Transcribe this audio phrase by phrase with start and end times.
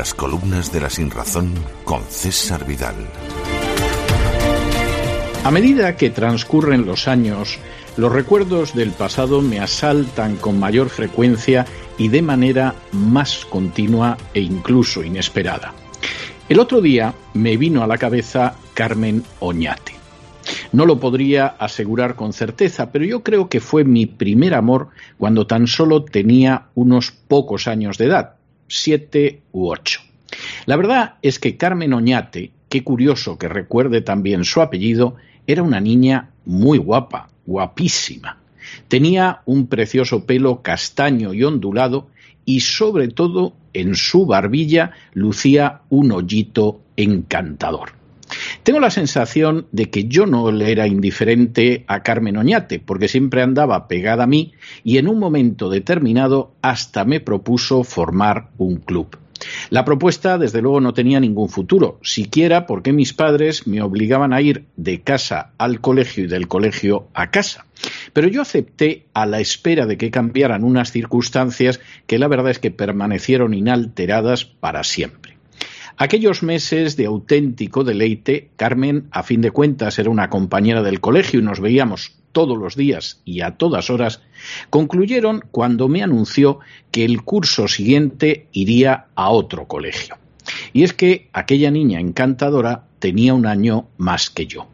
[0.00, 1.52] Crónicas de la Sinrazón
[1.84, 2.94] con César Vidal.
[5.44, 7.58] A medida que transcurren los años,
[7.98, 11.66] los recuerdos del pasado me asaltan con mayor frecuencia
[11.98, 15.74] y de manera más continua e incluso inesperada.
[16.48, 19.92] El otro día me vino a la cabeza Carmen Oñate.
[20.72, 25.46] No lo podría asegurar con certeza, pero yo creo que fue mi primer amor cuando
[25.46, 28.39] tan solo tenía unos pocos años de edad,
[28.70, 30.00] siete u ocho.
[30.64, 35.16] La verdad es que Carmen Oñate, qué curioso que recuerde también su apellido,
[35.46, 38.38] era una niña muy guapa, guapísima.
[38.88, 42.08] Tenía un precioso pelo castaño y ondulado
[42.44, 47.99] y sobre todo en su barbilla lucía un hoyito encantador.
[48.70, 53.42] Tengo la sensación de que yo no le era indiferente a Carmen Oñate, porque siempre
[53.42, 54.52] andaba pegada a mí
[54.84, 59.18] y en un momento determinado hasta me propuso formar un club.
[59.70, 64.40] La propuesta, desde luego, no tenía ningún futuro, siquiera porque mis padres me obligaban a
[64.40, 67.66] ir de casa al colegio y del colegio a casa.
[68.12, 72.60] Pero yo acepté a la espera de que cambiaran unas circunstancias que la verdad es
[72.60, 75.39] que permanecieron inalteradas para siempre.
[76.02, 81.40] Aquellos meses de auténtico deleite, Carmen, a fin de cuentas, era una compañera del colegio
[81.40, 84.22] y nos veíamos todos los días y a todas horas,
[84.70, 86.60] concluyeron cuando me anunció
[86.90, 90.16] que el curso siguiente iría a otro colegio.
[90.72, 94.68] Y es que aquella niña encantadora tenía un año más que yo.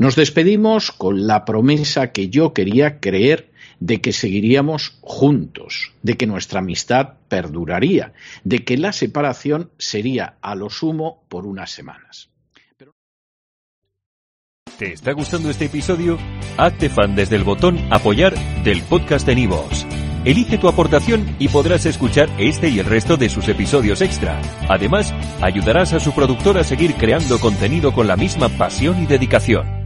[0.00, 6.26] Nos despedimos con la promesa que yo quería creer de que seguiríamos juntos, de que
[6.26, 12.30] nuestra amistad perduraría, de que la separación sería a lo sumo por unas semanas.
[14.78, 16.16] ¿Te está gustando este episodio?
[16.56, 18.34] Hazte fan desde el botón apoyar
[18.64, 19.86] del podcast de Nivos.
[20.24, 24.40] Elige tu aportación y podrás escuchar este y el resto de sus episodios extra.
[24.66, 25.12] Además,
[25.42, 29.79] ayudarás a su productor a seguir creando contenido con la misma pasión y dedicación.